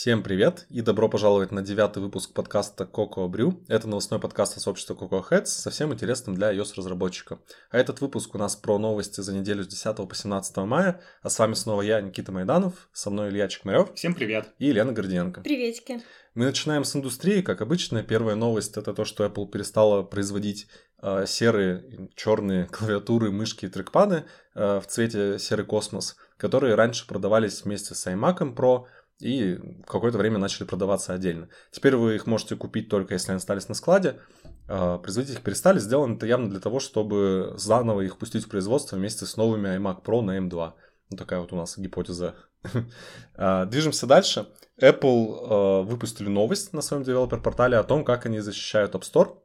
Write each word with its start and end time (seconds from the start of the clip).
Всем 0.00 0.22
привет 0.22 0.64
и 0.70 0.80
добро 0.80 1.10
пожаловать 1.10 1.52
на 1.52 1.60
девятый 1.60 2.02
выпуск 2.02 2.32
подкаста 2.32 2.88
Coco 2.90 3.28
Brew. 3.28 3.62
Это 3.68 3.86
новостной 3.86 4.18
подкаст 4.18 4.56
от 4.56 4.62
сообщества 4.62 4.94
Coco 4.94 5.22
Heads 5.22 5.44
со 5.44 5.68
всем 5.68 5.92
интересным 5.92 6.34
для 6.34 6.54
iOS-разработчика. 6.54 7.38
А 7.70 7.76
этот 7.76 8.00
выпуск 8.00 8.34
у 8.34 8.38
нас 8.38 8.56
про 8.56 8.78
новости 8.78 9.20
за 9.20 9.34
неделю 9.34 9.62
с 9.62 9.66
10 9.66 9.96
по 10.08 10.14
17 10.14 10.56
мая. 10.56 11.02
А 11.20 11.28
с 11.28 11.38
вами 11.38 11.52
снова 11.52 11.82
я, 11.82 12.00
Никита 12.00 12.32
Майданов, 12.32 12.88
со 12.94 13.10
мной 13.10 13.28
Илья 13.28 13.46
Чекмарев. 13.46 13.92
Всем 13.94 14.14
привет. 14.14 14.48
И 14.58 14.68
Елена 14.68 14.92
Гордиенко. 14.92 15.42
Приветики. 15.42 16.00
Мы 16.34 16.46
начинаем 16.46 16.84
с 16.84 16.96
индустрии. 16.96 17.42
Как 17.42 17.60
обычно, 17.60 18.02
первая 18.02 18.36
новость 18.36 18.78
это 18.78 18.94
то, 18.94 19.04
что 19.04 19.26
Apple 19.26 19.50
перестала 19.50 20.02
производить 20.02 20.66
э, 21.02 21.26
серые, 21.26 22.08
черные 22.16 22.64
клавиатуры, 22.72 23.30
мышки 23.30 23.66
и 23.66 23.68
трекпады 23.68 24.24
э, 24.54 24.80
в 24.80 24.86
цвете 24.86 25.38
серый 25.38 25.66
космос, 25.66 26.16
которые 26.38 26.74
раньше 26.74 27.06
продавались 27.06 27.64
вместе 27.64 27.94
с 27.94 28.06
iMac 28.06 28.54
Pro– 28.54 28.84
и 29.20 29.58
какое-то 29.86 30.18
время 30.18 30.38
начали 30.38 30.66
продаваться 30.66 31.12
отдельно. 31.12 31.48
Теперь 31.70 31.96
вы 31.96 32.16
их 32.16 32.26
можете 32.26 32.56
купить 32.56 32.88
только 32.88 33.14
если 33.14 33.32
они 33.32 33.36
остались 33.36 33.68
на 33.68 33.74
складе. 33.74 34.20
А, 34.68 34.98
производить 34.98 35.34
их 35.34 35.42
перестали. 35.42 35.78
Сделано 35.78 36.14
это 36.16 36.26
явно 36.26 36.48
для 36.50 36.60
того, 36.60 36.80
чтобы 36.80 37.54
заново 37.56 38.00
их 38.00 38.18
пустить 38.18 38.44
в 38.44 38.48
производство 38.48 38.96
вместе 38.96 39.26
с 39.26 39.36
новыми 39.36 39.68
iMac 39.68 40.02
Pro 40.02 40.22
на 40.22 40.38
M2. 40.38 40.72
Ну, 41.10 41.16
такая 41.16 41.40
вот 41.40 41.52
у 41.52 41.56
нас 41.56 41.78
гипотеза. 41.78 42.34
А, 43.34 43.64
движемся 43.64 44.06
дальше. 44.06 44.48
Apple 44.80 45.38
а, 45.40 45.82
выпустили 45.82 46.28
новость 46.28 46.72
на 46.72 46.82
своем 46.82 47.02
девелопер-портале 47.02 47.76
о 47.76 47.84
том, 47.84 48.04
как 48.04 48.26
они 48.26 48.40
защищают 48.40 48.94
App 48.94 49.02
Store 49.02 49.38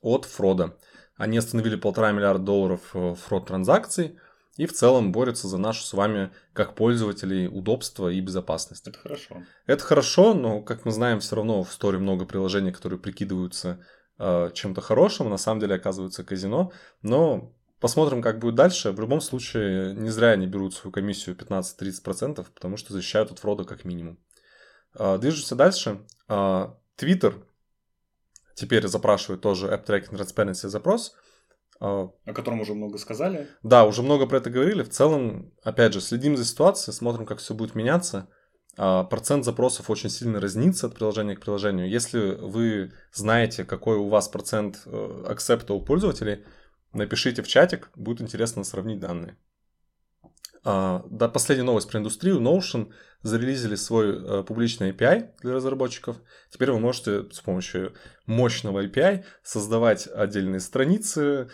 от 0.00 0.24
фрода. 0.24 0.76
Они 1.16 1.36
остановили 1.36 1.76
полтора 1.76 2.10
миллиарда 2.12 2.42
долларов 2.42 2.80
э, 2.94 3.14
фрод 3.14 3.46
транзакций– 3.46 4.18
и 4.56 4.66
в 4.66 4.72
целом 4.72 5.12
борются 5.12 5.48
за 5.48 5.58
нашу 5.58 5.82
с 5.82 5.92
вами, 5.92 6.30
как 6.52 6.74
пользователей, 6.74 7.48
удобство 7.48 8.08
и 8.08 8.20
безопасность. 8.20 8.86
Это 8.86 8.98
хорошо. 8.98 9.42
Это 9.66 9.82
хорошо, 9.82 10.34
но, 10.34 10.60
как 10.60 10.84
мы 10.84 10.92
знаем, 10.92 11.20
все 11.20 11.36
равно 11.36 11.64
в 11.64 11.72
сторе 11.72 11.98
много 11.98 12.26
приложений, 12.26 12.72
которые 12.72 12.98
прикидываются 12.98 13.84
э, 14.18 14.50
чем-то 14.52 14.80
хорошим, 14.80 15.30
на 15.30 15.38
самом 15.38 15.60
деле 15.60 15.74
оказываются 15.74 16.22
казино, 16.22 16.72
но 17.00 17.54
посмотрим, 17.80 18.20
как 18.20 18.40
будет 18.40 18.54
дальше. 18.54 18.92
В 18.92 19.00
любом 19.00 19.22
случае, 19.22 19.94
не 19.94 20.10
зря 20.10 20.30
они 20.30 20.46
берут 20.46 20.74
свою 20.74 20.92
комиссию 20.92 21.34
15-30%, 21.34 22.46
потому 22.54 22.76
что 22.76 22.92
защищают 22.92 23.30
от 23.30 23.38
фрода 23.38 23.64
как 23.64 23.84
минимум. 23.84 24.18
Э, 24.98 25.16
движемся 25.18 25.54
дальше. 25.54 26.02
Э, 26.28 26.68
Twitter 26.98 27.42
теперь 28.54 28.86
запрашивает 28.86 29.40
тоже 29.40 29.68
App 29.68 29.86
Tracking 29.86 30.18
Transparency 30.18 30.68
запрос– 30.68 31.14
О 31.82 32.32
котором 32.32 32.60
уже 32.60 32.74
много 32.74 32.96
сказали. 32.96 33.48
Да, 33.64 33.84
уже 33.84 34.02
много 34.02 34.26
про 34.26 34.36
это 34.36 34.50
говорили. 34.50 34.84
В 34.84 34.90
целом, 34.90 35.52
опять 35.64 35.92
же, 35.92 36.00
следим 36.00 36.36
за 36.36 36.44
ситуацией, 36.44 36.94
смотрим, 36.94 37.26
как 37.26 37.38
все 37.38 37.54
будет 37.54 37.74
меняться. 37.74 38.28
А, 38.76 39.02
процент 39.02 39.44
запросов 39.44 39.90
очень 39.90 40.08
сильно 40.08 40.38
разнится 40.38 40.86
от 40.86 40.94
приложения 40.94 41.34
к 41.34 41.40
приложению. 41.40 41.90
Если 41.90 42.36
вы 42.36 42.92
знаете, 43.12 43.64
какой 43.64 43.96
у 43.96 44.08
вас 44.08 44.28
процент 44.28 44.82
э, 44.86 45.24
акцепта 45.28 45.74
у 45.74 45.84
пользователей, 45.84 46.44
напишите 46.92 47.42
в 47.42 47.48
чатик, 47.48 47.90
будет 47.96 48.20
интересно 48.20 48.62
сравнить 48.62 49.00
данные. 49.00 49.36
А, 50.64 51.04
да, 51.10 51.28
последняя 51.28 51.64
новость 51.64 51.90
про 51.90 51.98
индустрию. 51.98 52.40
Notion 52.40 52.92
зарелизили 53.22 53.74
свой 53.74 54.10
э, 54.10 54.44
публичный 54.44 54.92
API 54.92 55.30
для 55.42 55.54
разработчиков. 55.54 56.16
Теперь 56.50 56.70
вы 56.70 56.78
можете 56.78 57.28
с 57.32 57.40
помощью 57.40 57.94
мощного 58.26 58.84
API 58.86 59.24
создавать 59.42 60.06
отдельные 60.06 60.60
страницы, 60.60 61.50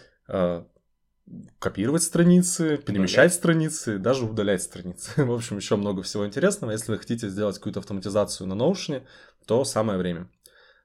копировать 1.58 2.02
страницы, 2.02 2.78
перемещать 2.78 3.16
удалять. 3.16 3.34
страницы, 3.34 3.98
даже 3.98 4.24
удалять 4.24 4.62
страницы. 4.62 5.10
В 5.24 5.32
общем, 5.32 5.56
еще 5.56 5.76
много 5.76 6.02
всего 6.02 6.26
интересного. 6.26 6.72
Если 6.72 6.92
вы 6.92 6.98
хотите 6.98 7.28
сделать 7.28 7.56
какую-то 7.56 7.80
автоматизацию 7.80 8.46
на 8.46 8.54
Notion, 8.54 9.02
то 9.46 9.64
самое 9.64 9.98
время. 9.98 10.30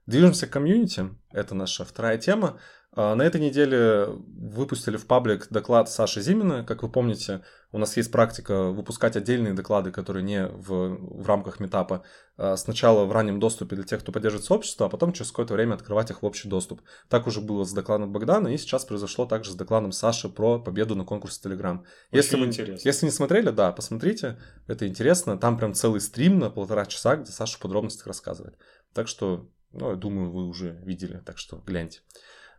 Движемся 0.06 0.46
к 0.46 0.50
комьюнити. 0.50 1.08
Это 1.30 1.54
наша 1.54 1.84
вторая 1.84 2.18
тема. 2.18 2.58
А, 2.96 3.14
на 3.14 3.22
этой 3.22 3.40
неделе 3.40 4.06
выпустили 4.06 4.96
в 4.96 5.06
паблик 5.06 5.48
доклад 5.50 5.90
Саши 5.90 6.20
Зимина. 6.20 6.64
Как 6.64 6.82
вы 6.82 6.88
помните, 6.88 7.42
у 7.72 7.78
нас 7.78 7.96
есть 7.96 8.12
практика 8.12 8.70
выпускать 8.70 9.16
отдельные 9.16 9.52
доклады, 9.52 9.90
которые 9.90 10.22
не 10.22 10.46
в, 10.46 11.22
в 11.22 11.26
рамках 11.26 11.58
метапа. 11.58 12.04
А, 12.36 12.56
сначала 12.56 13.04
в 13.04 13.10
раннем 13.10 13.40
доступе 13.40 13.74
для 13.74 13.84
тех, 13.84 14.00
кто 14.00 14.12
поддерживает 14.12 14.44
сообщество, 14.44 14.86
а 14.86 14.88
потом 14.88 15.12
через 15.12 15.32
какое-то 15.32 15.54
время 15.54 15.74
открывать 15.74 16.10
их 16.10 16.22
в 16.22 16.26
общий 16.26 16.48
доступ. 16.48 16.82
Так 17.08 17.26
уже 17.26 17.40
было 17.40 17.64
с 17.64 17.72
докладом 17.72 18.12
Богдана, 18.12 18.48
и 18.48 18.58
сейчас 18.58 18.84
произошло 18.84 19.26
также 19.26 19.50
с 19.50 19.54
докладом 19.54 19.90
Саши 19.90 20.28
про 20.28 20.60
победу 20.60 20.94
на 20.94 21.04
конкурсе 21.04 21.40
Telegram. 21.48 21.80
Если 22.12 22.36
вы, 22.36 22.46
если 22.84 23.06
не 23.06 23.12
смотрели, 23.12 23.50
да, 23.50 23.72
посмотрите, 23.72 24.38
это 24.68 24.86
интересно. 24.86 25.36
Там 25.36 25.58
прям 25.58 25.74
целый 25.74 26.00
стрим 26.00 26.38
на 26.38 26.48
полтора 26.48 26.86
часа, 26.86 27.16
где 27.16 27.32
Саша 27.32 27.56
в 27.56 27.60
подробностях 27.60 28.06
рассказывает. 28.06 28.56
Так 28.92 29.08
что, 29.08 29.48
ну, 29.72 29.90
я 29.90 29.96
думаю, 29.96 30.30
вы 30.30 30.46
уже 30.46 30.78
видели, 30.84 31.20
так 31.26 31.38
что 31.38 31.60
гляньте. 31.66 32.00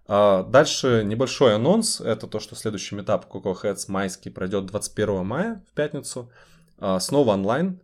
А, 0.08 0.44
дальше 0.44 1.04
небольшой 1.04 1.56
анонс. 1.56 2.02
Это 2.02 2.28
то, 2.28 2.40
что 2.40 2.56
следующий 2.56 3.00
этап 3.00 3.32
Coco 3.34 3.56
Heads 3.60 3.86
майский 3.88 4.30
пройдет 4.30 4.66
21 4.68 5.26
мая 5.26 5.64
в 5.70 5.74
пятницу. 5.74 6.32
А, 6.78 7.00
снова 7.00 7.34
онлайн 7.34 7.80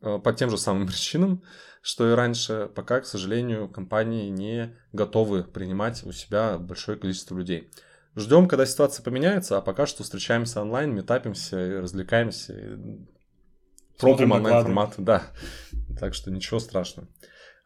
а, 0.00 0.18
по 0.18 0.32
тем 0.32 0.50
же 0.50 0.58
самым 0.58 0.86
причинам, 0.86 1.42
что 1.82 2.10
и 2.10 2.14
раньше. 2.14 2.70
Пока, 2.74 3.00
к 3.00 3.06
сожалению, 3.06 3.68
компании 3.68 4.30
не 4.30 4.74
готовы 4.92 5.44
принимать 5.44 6.04
у 6.04 6.12
себя 6.12 6.58
большое 6.58 6.98
количество 6.98 7.36
людей. 7.36 7.70
Ждем, 8.14 8.48
когда 8.48 8.64
ситуация 8.64 9.04
поменяется, 9.04 9.58
а 9.58 9.60
пока 9.60 9.84
что 9.84 10.02
встречаемся 10.02 10.62
онлайн, 10.62 10.94
метапимся 10.94 11.66
и 11.66 11.74
развлекаемся. 11.74 12.54
И 12.54 12.78
пробуем 13.98 14.32
онлайн-формат. 14.32 14.94
Да. 14.96 15.24
Так 16.00 16.14
что 16.14 16.30
ничего 16.30 16.58
страшного. 16.58 17.08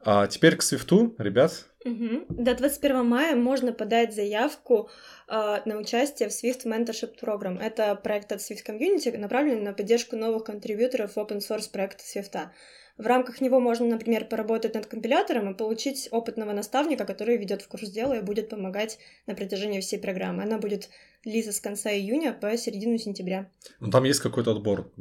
А 0.03 0.27
теперь 0.27 0.57
к 0.57 0.63
свифту, 0.63 1.15
ребят. 1.19 1.67
Угу. 1.85 2.27
До 2.29 2.55
21 2.55 3.07
мая 3.07 3.37
можно 3.37 3.73
подать 3.73 4.15
заявку 4.15 4.91
э, 5.29 5.61
на 5.65 5.77
участие 5.77 6.29
в 6.29 6.33
Swift 6.33 6.65
Mentorship 6.65 7.19
Program. 7.21 7.59
Это 7.61 7.95
проект 7.95 8.33
от 8.33 8.41
Swift 8.41 8.65
Community, 8.67 9.17
направленный 9.17 9.63
на 9.63 9.73
поддержку 9.73 10.17
новых 10.17 10.45
контрибьюторов 10.45 11.17
open 11.17 11.39
source 11.39 11.71
проекта 11.71 12.03
Swift. 12.03 12.51
В 12.99 13.07
рамках 13.07 13.41
него 13.41 13.61
можно, 13.61 13.87
например, 13.87 14.27
поработать 14.27 14.75
над 14.75 14.87
компилятором 14.87 15.51
и 15.51 15.57
получить 15.57 16.09
опытного 16.11 16.53
наставника, 16.53 17.07
который 17.07 17.39
ведет 17.39 17.63
в 17.63 17.69
курс 17.69 17.89
дела 17.89 18.19
и 18.19 18.23
будет 18.23 18.51
помогать 18.51 18.99
на 19.27 19.35
протяжении 19.35 19.81
всей 19.81 19.99
программы. 19.99 20.43
Она 20.43 20.59
будет 20.59 20.91
длиться 21.25 21.53
с 21.53 21.61
конца 21.61 21.91
июня 21.91 22.35
по 22.35 22.55
середину 22.59 22.99
сентября. 22.99 23.51
Ну, 23.81 23.91
там 23.91 24.05
есть 24.05 24.21
какой-то 24.21 24.51
отбор? 24.51 24.93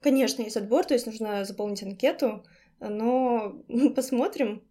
Конечно, 0.00 0.42
есть 0.42 0.56
отбор, 0.56 0.84
то 0.84 0.94
есть 0.94 1.06
нужно 1.06 1.44
заполнить 1.44 1.82
анкету, 1.82 2.44
но 2.80 3.62
посмотрим, 3.94 4.62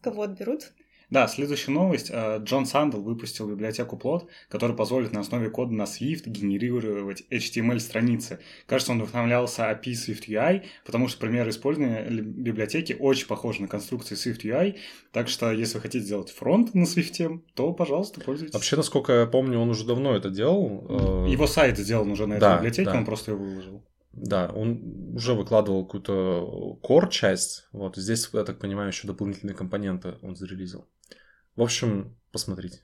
кого 0.00 0.22
отберут. 0.22 0.72
Да, 1.12 1.28
следующая 1.28 1.72
новость. 1.72 2.08
Э, 2.10 2.38
Джон 2.42 2.64
Сандл 2.64 3.02
выпустил 3.02 3.46
библиотеку 3.46 4.00
Plot, 4.02 4.28
которая 4.48 4.74
позволит 4.74 5.12
на 5.12 5.20
основе 5.20 5.50
кода 5.50 5.74
на 5.74 5.82
Swift 5.82 6.22
генерировать 6.24 7.24
HTML-страницы. 7.30 8.38
Кажется, 8.64 8.92
он 8.92 9.02
вдохновлялся 9.02 9.64
API 9.70 9.92
Swift 9.92 10.26
UI, 10.26 10.62
потому 10.86 11.08
что 11.08 11.20
примеры 11.20 11.50
использования 11.50 12.06
библиотеки 12.08 12.96
очень 12.98 13.26
похожи 13.26 13.60
на 13.60 13.68
конструкции 13.68 14.16
Swift 14.16 14.40
UI. 14.42 14.76
Так 15.12 15.28
что, 15.28 15.52
если 15.52 15.74
вы 15.74 15.80
хотите 15.82 16.02
сделать 16.02 16.30
фронт 16.30 16.72
на 16.72 16.84
Swift, 16.84 17.42
то, 17.52 17.74
пожалуйста, 17.74 18.22
пользуйтесь. 18.22 18.54
Вообще, 18.54 18.76
насколько 18.76 19.12
я 19.12 19.26
помню, 19.26 19.58
он 19.58 19.68
уже 19.68 19.84
давно 19.84 20.16
это 20.16 20.30
делал. 20.30 21.26
Э, 21.26 21.30
Его 21.30 21.46
сайт 21.46 21.76
сделан 21.76 22.10
уже 22.10 22.26
на 22.26 22.34
этой 22.34 22.40
да, 22.40 22.56
библиотеке, 22.56 22.90
да. 22.90 22.96
он 22.96 23.04
просто 23.04 23.32
ее 23.32 23.36
выложил. 23.36 23.84
Да, 24.12 24.48
он 24.54 25.14
уже 25.14 25.34
выкладывал 25.34 25.84
какую-то 25.86 26.78
core 26.82 27.08
часть. 27.10 27.66
Вот 27.72 27.96
здесь, 27.96 28.28
я 28.32 28.44
так 28.44 28.58
понимаю, 28.58 28.88
еще 28.88 29.06
дополнительные 29.06 29.56
компоненты 29.56 30.16
он 30.22 30.36
зарелизил. 30.36 30.86
В 31.56 31.62
общем, 31.62 32.16
посмотрите. 32.30 32.82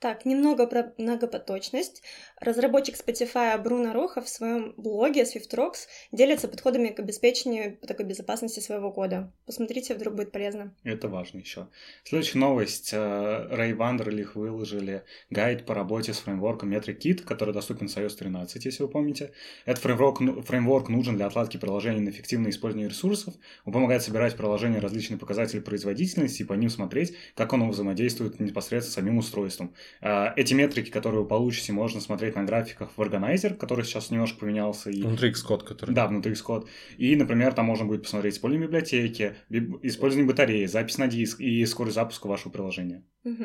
Так, 0.00 0.24
немного 0.24 0.66
про 0.66 0.94
многопоточность. 0.96 2.02
Разработчик 2.40 2.96
Spotify 2.96 3.60
Бруно 3.62 3.92
Роха 3.92 4.22
в 4.22 4.30
своем 4.30 4.72
блоге 4.78 5.24
SwiftRocks 5.24 5.88
делится 6.10 6.48
подходами 6.48 6.88
к 6.88 7.00
обеспечению 7.00 7.76
такой 7.76 8.06
безопасности 8.06 8.60
своего 8.60 8.90
кода. 8.92 9.30
Посмотрите, 9.44 9.94
вдруг 9.94 10.14
будет 10.14 10.32
полезно. 10.32 10.74
Это 10.84 11.08
важно 11.08 11.40
еще. 11.40 11.68
Следующая 12.04 12.38
новость. 12.38 12.94
Рэй 12.94 13.74
Вандерлих 13.74 14.36
выложили 14.36 15.04
гайд 15.28 15.66
по 15.66 15.74
работе 15.74 16.14
с 16.14 16.20
фреймворком 16.20 16.72
MetricKit, 16.72 17.24
который 17.24 17.52
доступен 17.52 17.90
с 17.90 17.98
iOS 17.98 18.16
13, 18.16 18.64
если 18.64 18.82
вы 18.82 18.88
помните. 18.88 19.32
Этот 19.66 19.82
фреймворк, 19.82 20.46
фреймворк 20.46 20.88
нужен 20.88 21.16
для 21.16 21.26
отладки 21.26 21.58
приложений 21.58 22.00
на 22.00 22.08
эффективное 22.08 22.52
использование 22.52 22.88
ресурсов. 22.88 23.34
Он 23.66 23.74
помогает 23.74 24.02
собирать 24.02 24.32
в 24.32 24.38
приложении 24.38 24.78
различные 24.78 25.18
показатели 25.18 25.60
производительности 25.60 26.40
и 26.40 26.46
по 26.46 26.54
ним 26.54 26.70
смотреть, 26.70 27.14
как 27.34 27.52
оно 27.52 27.68
взаимодействует 27.68 28.40
непосредственно 28.40 28.92
с 28.92 28.94
самим 28.94 29.18
устройством. 29.18 29.74
А, 30.00 30.32
эти 30.36 30.54
метрики, 30.54 30.90
которые 30.90 31.22
вы 31.22 31.28
получите, 31.28 31.72
можно 31.72 32.00
смотреть 32.00 32.36
на 32.36 32.44
графиках 32.44 32.90
в 32.96 33.00
Organizer, 33.00 33.54
который 33.54 33.84
сейчас 33.84 34.10
немножко 34.10 34.40
поменялся. 34.40 34.90
И... 34.90 35.02
Внутри 35.02 35.30
Xcode, 35.30 35.64
который... 35.64 35.94
Да, 35.94 36.06
внутри 36.06 36.32
Xcode. 36.32 36.66
И, 36.96 37.14
например, 37.16 37.52
там 37.54 37.66
можно 37.66 37.86
будет 37.86 38.02
посмотреть 38.02 38.34
использование 38.34 38.66
библиотеки, 38.66 39.34
использование 39.82 40.28
батареи, 40.28 40.66
запись 40.66 40.98
на 40.98 41.06
диск 41.06 41.40
и 41.40 41.64
скорость 41.66 41.94
запуска 41.96 42.26
вашего 42.26 42.50
приложения. 42.50 43.04
Угу. 43.24 43.44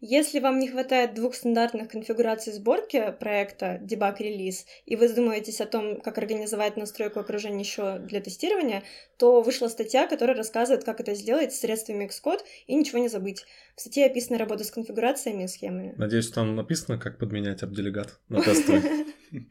Если 0.00 0.38
вам 0.38 0.58
не 0.58 0.68
хватает 0.68 1.14
двух 1.14 1.34
стандартных 1.34 1.88
конфигураций 1.88 2.52
сборки 2.52 3.14
проекта 3.18 3.80
debug 3.82 4.16
релиз, 4.18 4.66
и 4.86 4.96
вы 4.96 5.08
задумаетесь 5.08 5.60
о 5.60 5.66
том, 5.66 6.00
как 6.00 6.18
организовать 6.18 6.76
настройку 6.76 7.20
окружения 7.20 7.60
еще 7.60 7.98
для 7.98 8.20
тестирования, 8.20 8.82
то 9.16 9.40
вышла 9.40 9.68
статья, 9.68 10.06
которая 10.06 10.36
рассказывает, 10.36 10.84
как 10.84 11.00
это 11.00 11.14
сделать 11.14 11.54
средствами 11.54 12.06
Xcode 12.06 12.40
и 12.66 12.74
ничего 12.74 12.98
не 12.98 13.08
забыть. 13.08 13.44
В 13.76 13.80
статье 13.80 14.06
описана 14.06 14.38
работа 14.38 14.64
с 14.64 14.70
конфигурациями 14.70 15.44
и 15.44 15.48
схемами. 15.48 15.94
Надеюсь, 15.96 16.30
там 16.30 16.54
написано, 16.54 16.98
как 16.98 17.18
подменять 17.18 17.62
апделегат 17.62 18.20
на 18.28 18.42
тестовый. 18.42 19.06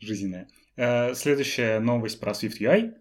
Жизненная. 0.00 0.48
Э, 0.76 1.14
следующая 1.14 1.80
новость 1.80 2.20
про 2.20 2.32
Swift 2.32 2.60
UI. 2.60 2.94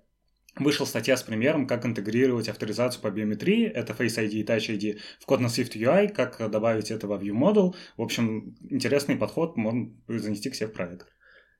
Вышла 0.59 0.85
статья 0.85 1.17
с 1.17 1.23
примером, 1.23 1.67
как 1.67 1.85
интегрировать 1.85 2.49
авторизацию 2.49 3.01
по 3.01 3.11
биометрии, 3.11 3.65
это 3.65 3.93
Face 3.93 4.17
ID 4.17 4.29
и 4.29 4.43
Touch 4.43 4.69
ID, 4.69 4.99
в 5.19 5.25
код 5.25 5.39
на 5.39 5.47
Swift 5.47 5.75
UI, 5.75 6.09
как 6.09 6.37
добавить 6.49 6.91
это 6.91 7.07
во 7.07 7.17
View 7.17 7.33
Model. 7.33 7.75
В 7.97 8.01
общем, 8.01 8.55
интересный 8.69 9.15
подход 9.15 9.57
можно 9.57 9.91
занести 10.07 10.49
к 10.49 10.55
себе 10.55 10.67
в 10.67 10.73
проект. 10.73 11.07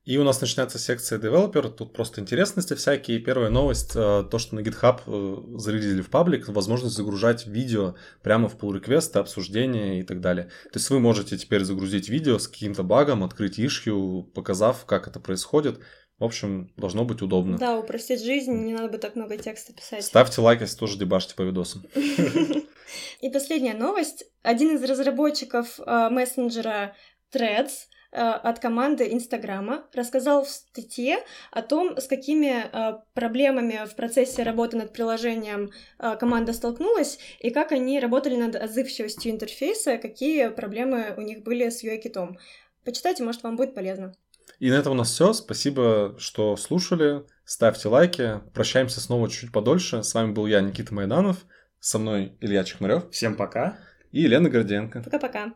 И 0.08 0.18
у 0.18 0.24
нас 0.24 0.40
начинается 0.40 0.80
секция 0.80 1.20
Developer, 1.20 1.70
тут 1.70 1.92
просто 1.92 2.22
интересности 2.22 2.76
всякие. 2.76 3.20
Первая 3.20 3.50
новость, 3.50 3.92
э, 3.94 4.24
то, 4.32 4.40
что 4.40 4.56
на 4.56 4.62
GitHub 4.62 5.02
э, 5.06 5.58
зарелизили 5.60 6.02
в 6.02 6.10
паблик, 6.10 6.48
возможность 6.48 6.96
загружать 6.96 7.46
видео 7.46 7.96
прямо 8.24 8.48
в 8.48 8.56
pull 8.56 8.74
реквесты 8.74 9.20
обсуждения 9.20 10.00
и 10.00 10.04
так 10.04 10.22
далее. 10.22 10.46
То 10.72 10.80
есть 10.80 10.90
вы 10.92 11.02
можете 11.02 11.38
теперь 11.38 11.66
загрузить 11.66 12.08
видео 12.08 12.40
с 12.40 12.48
каким-то 12.48 12.84
багом, 12.84 13.22
открыть 13.22 13.60
ишью, 13.60 14.24
показав, 14.34 14.86
как 14.86 15.10
это 15.10 15.20
происходит. 15.20 15.82
В 16.20 16.24
общем, 16.24 16.72
должно 16.78 17.06
быть 17.06 17.22
удобно. 17.22 17.58
Да, 17.58 17.78
упростить 17.78 18.24
жизнь, 18.24 18.52
не 18.52 18.74
надо 18.74 18.90
бы 18.90 18.98
так 18.98 19.16
много 19.16 19.38
текста 19.38 19.72
писать. 19.72 20.04
Ставьте 20.04 20.42
лайк, 20.42 20.62
если 20.62 20.78
тоже 20.78 20.98
дебашьте 20.98 21.36
по 21.36 21.44
видосам. 21.44 21.84
И 23.22 23.30
последняя 23.30 23.76
новость. 23.76 24.26
Один 24.42 24.76
из 24.76 24.84
разработчиков 24.84 25.80
э, 25.80 26.10
мессенджера 26.10 26.96
Threads 27.32 27.88
э, 28.12 28.20
от 28.20 28.58
команды 28.60 29.14
Инстаграма 29.14 29.86
рассказал 29.94 30.46
в 30.46 30.50
статье 30.50 31.20
о 31.52 31.62
том, 31.62 31.98
с 31.98 32.08
какими 32.08 32.66
э, 32.72 33.00
проблемами 33.14 33.86
в 33.86 33.96
процессе 33.96 34.42
работы 34.42 34.78
над 34.78 34.94
приложением 34.94 35.72
команда 36.20 36.54
столкнулась 36.54 37.20
и 37.40 37.52
как 37.52 37.72
они 37.72 38.00
работали 38.00 38.36
над 38.36 38.56
отзывчивостью 38.56 39.32
интерфейса, 39.32 39.98
какие 39.98 40.50
проблемы 40.50 41.14
у 41.16 41.22
них 41.22 41.44
были 41.44 41.70
с 41.70 41.84
UI-китом. 41.84 42.40
Почитайте, 42.86 43.24
может, 43.24 43.44
вам 43.44 43.58
будет 43.58 43.76
полезно. 43.76 44.16
И 44.60 44.72
на 44.72 44.76
этом 44.76 44.94
у 44.94 44.96
нас 44.96 45.12
все. 45.12 45.34
Спасибо, 45.34 46.16
что 46.18 46.56
слушали. 46.58 47.24
Ставьте 47.46 47.88
лайки. 47.90 48.42
Прощаемся 48.54 49.00
снова 49.00 49.30
чуть-чуть 49.30 49.52
подольше. 49.52 50.04
С 50.04 50.14
вами 50.14 50.32
был 50.32 50.48
я, 50.48 50.62
Никита 50.62 50.94
Майданов. 50.94 51.46
Со 51.80 52.00
мной 52.00 52.38
Илья 52.42 52.64
Чехмарев. 52.64 53.10
Всем 53.12 53.36
пока. 53.36 53.78
И 54.12 54.22
Елена 54.22 54.50
Горденко. 54.50 55.04
Пока-пока. 55.04 55.54